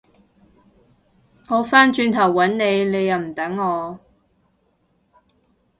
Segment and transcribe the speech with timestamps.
[1.49, 3.99] 我返轉頭搵你，你又唔等我